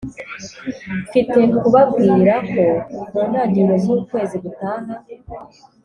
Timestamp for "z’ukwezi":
3.83-4.35